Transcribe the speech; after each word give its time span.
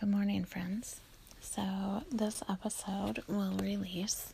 Good 0.00 0.08
morning, 0.08 0.46
friends. 0.46 0.98
So, 1.42 1.62
this 2.10 2.42
episode 2.48 3.22
will 3.28 3.52
release 3.58 4.32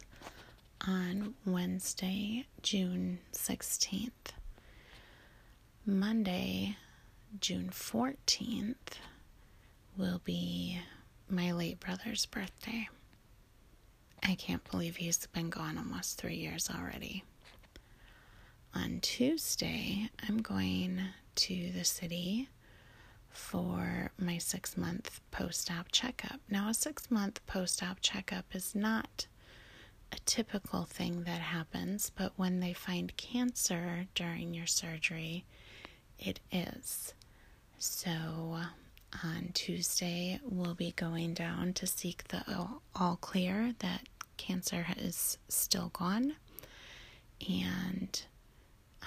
on 0.87 1.35
Wednesday, 1.45 2.47
June 2.63 3.19
16th. 3.33 4.31
Monday, 5.85 6.77
June 7.41 7.71
14th, 7.73 9.01
will 9.99 10.21
be 10.23 10.79
my 11.29 11.51
late 11.51 11.81
brother's 11.81 12.27
birthday. 12.27 12.89
I 14.23 14.37
can't 14.37 14.63
believe 14.71 14.99
he's 14.99 15.27
been 15.27 15.51
gone 15.51 15.79
almost 15.79 16.17
three 16.17 16.37
years 16.37 16.71
already. 16.71 17.25
On 18.73 19.01
Tuesday, 19.01 20.11
I'm 20.29 20.43
going 20.43 21.01
to 21.35 21.73
the 21.73 21.85
city 21.85 22.51
for 23.37 24.11
my 24.19 24.39
six 24.39 24.77
month 24.77 25.21
post 25.31 25.71
op 25.71 25.87
checkup. 25.93 26.41
Now, 26.49 26.69
a 26.69 26.75
six 26.75 27.11
month 27.11 27.45
post 27.47 27.83
op 27.83 27.99
checkup 28.01 28.47
is 28.55 28.75
not 28.75 29.27
a 30.13 30.17
typical 30.25 30.85
thing 30.85 31.25
that 31.25 31.41
happens, 31.41 32.11
but 32.17 32.33
when 32.37 32.61
they 32.61 32.73
find 32.73 33.17
cancer 33.17 34.07
during 34.15 34.55
your 34.55 34.67
surgery, 34.67 35.45
it 36.19 36.41
is. 36.51 37.15
So, 37.79 38.11
on 39.23 39.51
Tuesday, 39.55 40.41
we'll 40.43 40.75
be 40.75 40.93
going 40.93 41.35
down 41.35 41.73
to 41.75 41.87
seek 41.87 42.29
the 42.29 42.43
all 42.95 43.17
clear 43.17 43.75
that 43.81 44.03
cancer 44.37 44.87
is 44.97 45.39
still 45.49 45.91
gone. 45.93 46.37
And 47.49 48.21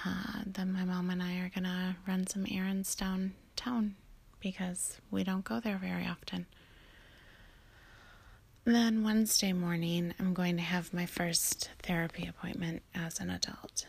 uh, 0.04 0.42
then 0.46 0.72
my 0.72 0.84
mom 0.84 1.10
and 1.10 1.22
I 1.22 1.38
are 1.38 1.50
going 1.54 1.64
to 1.64 1.96
run 2.06 2.26
some 2.26 2.46
errands 2.50 2.94
downtown 2.94 3.96
because 4.40 4.98
we 5.10 5.24
don't 5.24 5.44
go 5.44 5.60
there 5.60 5.78
very 5.78 6.06
often. 6.06 6.46
Then 8.64 9.02
Wednesday 9.04 9.52
morning, 9.52 10.14
I'm 10.18 10.34
going 10.34 10.56
to 10.56 10.62
have 10.62 10.92
my 10.92 11.06
first 11.06 11.70
therapy 11.82 12.26
appointment 12.26 12.82
as 12.94 13.18
an 13.18 13.30
adult. 13.30 13.86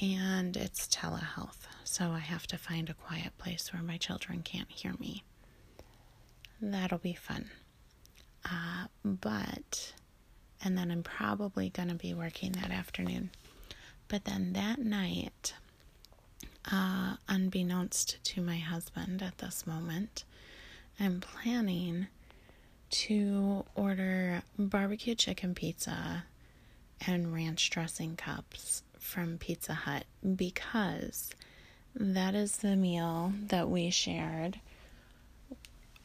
And 0.00 0.56
it's 0.56 0.86
telehealth, 0.88 1.66
so 1.84 2.10
I 2.10 2.20
have 2.20 2.46
to 2.48 2.56
find 2.56 2.88
a 2.88 2.94
quiet 2.94 3.36
place 3.36 3.72
where 3.72 3.82
my 3.82 3.98
children 3.98 4.42
can't 4.42 4.70
hear 4.70 4.94
me. 4.98 5.22
That'll 6.60 6.98
be 6.98 7.12
fun. 7.12 7.50
Uh, 8.44 8.86
but, 9.04 9.92
and 10.64 10.78
then 10.78 10.90
I'm 10.90 11.02
probably 11.02 11.68
going 11.68 11.88
to 11.88 11.94
be 11.94 12.14
working 12.14 12.52
that 12.52 12.70
afternoon. 12.70 13.30
But 14.08 14.24
then 14.24 14.54
that 14.54 14.78
night, 14.78 15.54
uh, 16.70 17.16
unbeknownst 17.28 18.22
to 18.24 18.40
my 18.40 18.58
husband 18.58 19.22
at 19.22 19.38
this 19.38 19.66
moment, 19.66 20.24
I'm 20.98 21.20
planning 21.20 22.08
to 22.90 23.64
order 23.74 24.42
barbecue 24.58 25.14
chicken 25.14 25.54
pizza 25.54 26.24
and 27.06 27.32
ranch 27.32 27.70
dressing 27.70 28.16
cups 28.16 28.82
from 28.98 29.38
Pizza 29.38 29.72
Hut 29.72 30.04
because 30.36 31.30
that 31.94 32.34
is 32.34 32.58
the 32.58 32.76
meal 32.76 33.32
that 33.48 33.68
we 33.68 33.90
shared 33.90 34.60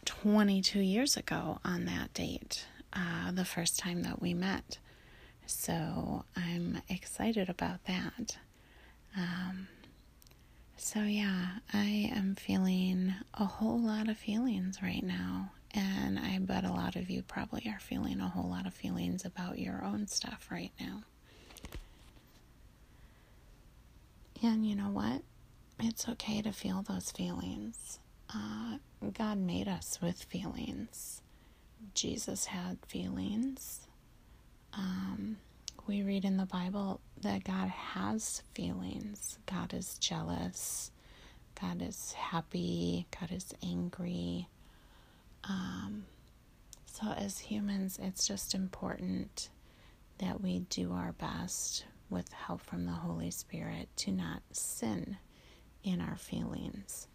22 0.06 0.80
years 0.80 1.18
ago 1.18 1.60
on 1.66 1.86
that 1.86 2.14
date, 2.14 2.66
uh, 2.94 3.32
the 3.32 3.46
first 3.46 3.80
time 3.80 4.04
that 4.04 4.22
we 4.22 4.34
met. 4.34 4.78
So 5.46 6.26
I'm 6.36 6.82
excited 6.90 7.50
about 7.50 7.84
that. 7.86 8.38
Um, 9.18 9.68
so, 10.78 11.02
yeah, 11.02 11.48
I 11.74 12.12
am 12.14 12.36
feeling 12.36 13.14
a 13.34 13.46
whole 13.46 13.80
lot 13.80 14.10
of 14.10 14.18
feelings 14.18 14.82
right 14.82 15.04
now. 15.04 15.52
And 15.74 16.18
I 16.18 16.38
bet 16.40 16.64
a 16.64 16.72
lot 16.72 16.96
of 16.96 17.10
you 17.10 17.22
probably 17.22 17.64
are 17.68 17.80
feeling 17.80 18.22
a 18.22 18.30
whole 18.30 18.50
lot 18.50 18.66
of 18.66 18.74
feelings 18.74 19.26
about 19.26 19.60
your 19.60 19.84
own 19.84 20.08
stuff 20.08 20.48
right 20.50 20.72
now. 20.80 21.04
And 24.42 24.66
you 24.66 24.76
know 24.76 24.90
what? 24.90 25.22
It's 25.80 26.08
okay 26.08 26.42
to 26.42 26.52
feel 26.52 26.82
those 26.88 27.12
feelings. 27.12 28.00
Uh, 28.34 28.78
God 29.14 29.38
made 29.38 29.68
us 29.68 30.00
with 30.02 30.24
feelings. 30.24 31.22
Jesus 31.94 32.46
had 32.46 32.78
feelings. 32.88 33.82
Um, 34.74 35.38
we 35.88 36.02
read 36.02 36.26
in 36.26 36.38
the 36.38 36.46
Bible 36.46 37.00
that 37.26 37.44
God 37.44 37.70
has 37.70 38.44
feelings. 38.54 39.40
God 39.48 39.74
is 39.74 39.98
jealous. 39.98 40.92
God 41.60 41.82
is 41.82 42.14
happy. 42.14 43.08
God 43.20 43.32
is 43.32 43.52
angry. 43.64 44.48
Um, 45.44 46.06
so, 46.86 47.08
as 47.18 47.40
humans, 47.40 47.98
it's 48.00 48.28
just 48.28 48.54
important 48.54 49.50
that 50.20 50.40
we 50.40 50.60
do 50.70 50.94
our 50.94 51.14
best 51.14 51.86
with 52.12 52.32
help 52.32 52.62
from 52.62 52.86
the 52.86 52.92
Holy 52.92 53.32
Spirit 53.32 53.90
to 53.98 54.12
not 54.12 54.44
sin 54.52 55.18
in 55.84 56.02
our 56.02 56.18
feelings. 56.18 57.08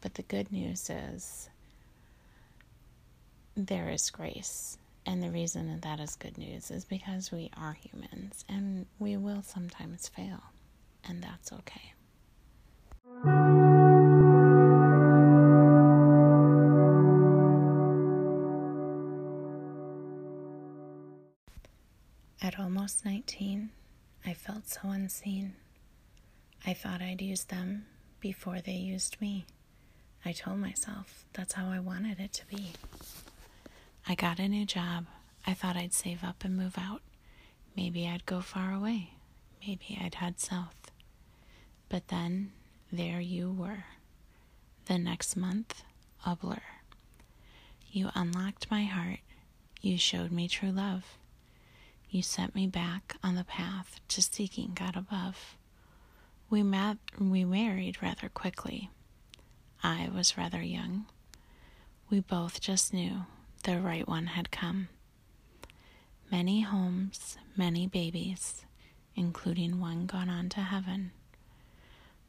But 0.00 0.14
the 0.14 0.22
good 0.22 0.52
news 0.52 0.88
is 0.88 1.50
there 3.56 3.90
is 3.90 4.08
grace 4.10 4.78
and 5.08 5.22
the 5.22 5.30
reason 5.30 5.68
that 5.68 5.80
that 5.80 6.00
is 6.00 6.16
good 6.16 6.36
news 6.36 6.70
is 6.70 6.84
because 6.84 7.32
we 7.32 7.50
are 7.56 7.72
humans 7.72 8.44
and 8.46 8.84
we 8.98 9.16
will 9.16 9.42
sometimes 9.42 10.06
fail, 10.06 10.42
and 11.08 11.22
that's 11.22 11.50
okay. 11.50 11.94
At 22.42 22.60
almost 22.60 23.06
19, 23.06 23.70
I 24.26 24.34
felt 24.34 24.68
so 24.68 24.90
unseen. 24.90 25.54
I 26.66 26.74
thought 26.74 27.00
I'd 27.00 27.22
use 27.22 27.44
them 27.44 27.86
before 28.20 28.60
they 28.60 28.72
used 28.72 29.18
me. 29.22 29.46
I 30.22 30.32
told 30.32 30.58
myself 30.58 31.24
that's 31.32 31.54
how 31.54 31.70
I 31.70 31.80
wanted 31.80 32.20
it 32.20 32.34
to 32.34 32.46
be. 32.46 32.72
I 34.06 34.14
got 34.14 34.38
a 34.38 34.48
new 34.48 34.64
job. 34.64 35.06
I 35.46 35.54
thought 35.54 35.76
I'd 35.76 35.92
save 35.94 36.24
up 36.24 36.44
and 36.44 36.56
move 36.56 36.76
out. 36.78 37.02
Maybe 37.76 38.06
I'd 38.06 38.26
go 38.26 38.40
far 38.40 38.72
away. 38.72 39.14
Maybe 39.66 39.98
I'd 40.00 40.16
head 40.16 40.40
south. 40.40 40.90
But 41.88 42.08
then 42.08 42.52
there 42.92 43.20
you 43.20 43.50
were. 43.50 43.84
The 44.86 44.98
next 44.98 45.36
month, 45.36 45.82
a 46.26 46.36
blur. 46.36 46.62
You 47.90 48.10
unlocked 48.14 48.70
my 48.70 48.84
heart. 48.84 49.20
You 49.80 49.98
showed 49.98 50.32
me 50.32 50.48
true 50.48 50.70
love. 50.70 51.18
You 52.10 52.22
set 52.22 52.54
me 52.54 52.66
back 52.66 53.16
on 53.22 53.34
the 53.34 53.44
path 53.44 54.00
to 54.08 54.22
seeking 54.22 54.72
God 54.74 54.96
above. 54.96 55.56
We 56.50 56.62
met, 56.62 56.96
we 57.18 57.44
married 57.44 58.02
rather 58.02 58.28
quickly. 58.30 58.90
I 59.82 60.08
was 60.14 60.38
rather 60.38 60.62
young. 60.62 61.06
We 62.10 62.20
both 62.20 62.60
just 62.60 62.94
knew 62.94 63.26
the 63.62 63.80
right 63.80 64.06
one 64.08 64.26
had 64.26 64.50
come. 64.50 64.88
Many 66.30 66.62
homes, 66.62 67.38
many 67.56 67.86
babies, 67.86 68.64
including 69.16 69.80
one 69.80 70.06
gone 70.06 70.28
on 70.28 70.48
to 70.50 70.60
heaven. 70.60 71.12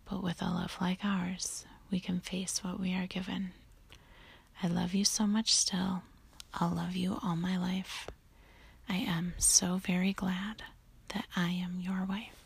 But 0.10 0.24
with 0.24 0.42
a 0.42 0.46
love 0.46 0.78
like 0.82 1.04
ours, 1.04 1.66
we 1.92 2.00
can 2.00 2.20
face 2.20 2.64
what 2.64 2.80
we 2.80 2.94
are 2.94 3.08
given. 3.08 3.52
I 4.64 4.68
love 4.68 4.94
you 4.94 5.06
so 5.06 5.28
much 5.28 5.54
still. 5.54 6.04
I'll 6.54 6.74
love 6.74 6.96
you 6.96 7.18
all 7.24 7.36
my 7.36 7.58
life. 7.58 8.08
I 8.88 8.96
am 8.98 9.34
so 9.38 9.78
very 9.78 10.14
glad 10.14 10.64
that 11.10 11.26
I 11.36 11.50
am 11.52 11.80
your 11.82 12.06
wife. 12.06 12.39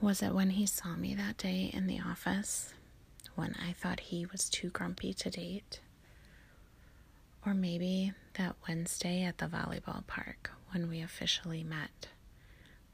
Was 0.00 0.22
it 0.22 0.34
when 0.34 0.50
he 0.50 0.64
saw 0.64 0.96
me 0.96 1.14
that 1.14 1.36
day 1.36 1.70
in 1.74 1.86
the 1.86 2.00
office 2.00 2.72
when 3.34 3.54
I 3.62 3.72
thought 3.72 4.00
he 4.00 4.24
was 4.24 4.48
too 4.48 4.70
grumpy 4.70 5.12
to 5.12 5.30
date? 5.30 5.80
Or 7.44 7.52
maybe 7.52 8.12
that 8.34 8.56
Wednesday 8.66 9.22
at 9.24 9.38
the 9.38 9.46
volleyball 9.46 10.06
park 10.06 10.52
when 10.70 10.88
we 10.88 11.02
officially 11.02 11.62
met, 11.62 12.08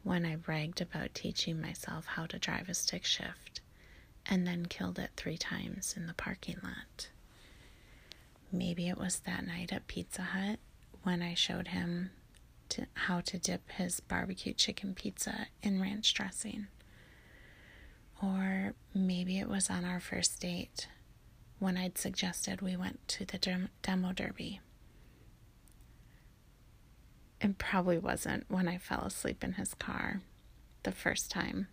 when 0.03 0.26
I 0.26 0.35
bragged 0.35 0.81
about 0.81 1.14
teaching 1.14 1.61
myself 1.61 2.06
how 2.06 2.26
to 2.26 2.38
drive 2.41 2.69
a 2.69 2.75
stick 2.75 3.05
shift 3.05 3.61
and 4.29 4.44
then 4.47 4.67
killed 4.67 4.99
it 4.99 5.11
three 5.17 5.38
times 5.38 5.94
in 5.97 6.06
the 6.09 6.14
parking 6.14 6.56
lot. 6.62 7.09
Maybe 8.50 8.88
it 8.88 8.99
was 8.99 9.20
that 9.20 9.47
night 9.47 9.73
at 9.73 9.87
Pizza 9.87 10.23
Hut 10.23 10.59
when 11.05 11.23
I 11.23 11.35
showed 11.35 11.69
him 11.69 12.11
to, 12.70 12.87
how 12.94 13.20
to 13.20 13.38
dip 13.38 13.70
his 13.70 14.00
barbecue 14.00 14.52
chicken 14.55 14.94
pizza 14.94 15.47
in 15.62 15.81
ranch 15.81 16.12
dressing. 16.14 16.67
Or 18.23 18.75
maybe 18.95 19.39
it 19.39 19.49
was 19.49 19.69
on 19.69 19.85
our 19.85 20.01
first 20.01 20.41
date 20.41 20.89
when 21.59 21.77
I'd 21.77 21.99
suggested 21.99 22.61
we 22.61 22.77
went 22.77 23.07
to 23.09 23.25
the 23.25 23.69
demo 23.83 24.13
derby. 24.13 24.61
It 27.41 27.59
probably 27.59 27.99
wasn't 27.99 28.45
when 28.49 28.67
I 28.69 28.79
fell 28.79 29.03
asleep 29.03 29.45
in 29.45 29.55
his 29.55 29.75
car 29.75 30.23
the 30.83 30.93
first 30.93 31.31
time 31.31 31.69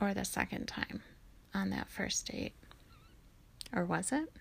or 0.00 0.14
the 0.14 0.24
second 0.24 0.66
time 0.68 1.02
on 1.54 1.70
that 1.70 1.90
first 1.90 2.26
date. 2.26 2.54
Or 3.74 3.84
was 3.84 4.12
it? 4.12 4.32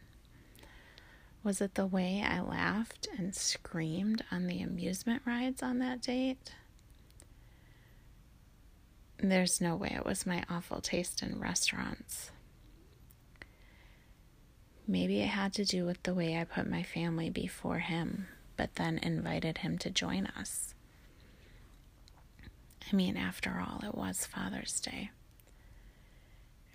Was 1.43 1.61
it 1.61 1.73
the 1.73 1.87
way 1.87 2.23
I 2.25 2.39
laughed 2.41 3.07
and 3.17 3.35
screamed 3.35 4.23
on 4.31 4.45
the 4.45 4.61
amusement 4.61 5.23
rides 5.25 5.63
on 5.63 5.79
that 5.79 6.01
date? 6.01 6.53
There's 9.23 9.61
no 9.61 9.75
way 9.75 9.93
it 9.95 10.05
was 10.05 10.25
my 10.25 10.43
awful 10.49 10.81
taste 10.81 11.21
in 11.21 11.39
restaurants. 11.39 12.31
Maybe 14.87 15.21
it 15.21 15.27
had 15.27 15.53
to 15.53 15.63
do 15.63 15.85
with 15.85 16.01
the 16.01 16.15
way 16.15 16.37
I 16.37 16.43
put 16.43 16.67
my 16.67 16.81
family 16.81 17.29
before 17.29 17.79
him, 17.79 18.27
but 18.57 18.75
then 18.75 18.97
invited 18.97 19.59
him 19.59 19.77
to 19.79 19.91
join 19.91 20.25
us. 20.25 20.73
I 22.91 22.95
mean, 22.95 23.15
after 23.15 23.63
all, 23.65 23.87
it 23.87 23.95
was 23.95 24.25
Father's 24.25 24.79
Day. 24.79 25.11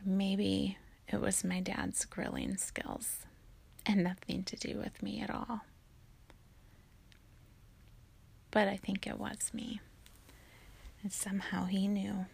Maybe 0.04 0.78
it 1.08 1.20
was 1.20 1.42
my 1.42 1.60
dad's 1.60 2.04
grilling 2.04 2.56
skills 2.58 3.26
and 3.84 4.04
nothing 4.04 4.44
to 4.44 4.56
do 4.56 4.78
with 4.78 5.02
me 5.02 5.20
at 5.20 5.30
all. 5.30 5.62
But 8.52 8.68
I 8.68 8.76
think 8.76 9.06
it 9.06 9.18
was 9.18 9.50
me. 9.52 9.80
And 11.02 11.12
somehow 11.12 11.64
he 11.64 11.88
knew. 11.88 12.26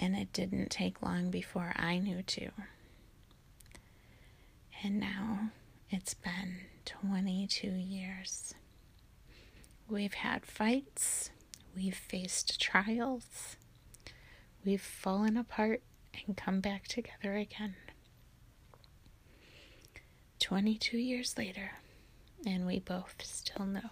And 0.00 0.16
it 0.16 0.32
didn't 0.32 0.70
take 0.70 1.02
long 1.02 1.30
before 1.30 1.72
I 1.76 1.98
knew 1.98 2.22
too. 2.22 2.50
And 4.82 4.98
now 4.98 5.50
it's 5.90 6.14
been 6.14 6.56
22 6.86 7.68
years. 7.68 8.54
We've 9.88 10.14
had 10.14 10.46
fights, 10.46 11.30
we've 11.76 11.94
faced 11.94 12.60
trials, 12.60 13.56
we've 14.64 14.80
fallen 14.80 15.36
apart 15.36 15.82
and 16.26 16.36
come 16.36 16.60
back 16.60 16.86
together 16.88 17.36
again. 17.36 17.74
22 20.38 20.96
years 20.96 21.36
later, 21.36 21.72
and 22.46 22.66
we 22.66 22.78
both 22.78 23.16
still 23.22 23.66
know 23.66 23.90